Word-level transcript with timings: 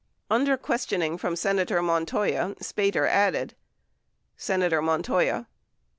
17 0.29 0.35
Under 0.41 0.57
questioning 0.57 1.15
from 1.15 1.35
Senator 1.35 1.79
Montoya, 1.79 2.55
Spater 2.59 3.07
added: 3.07 3.53
Senator 4.35 4.81
Montoya. 4.81 5.45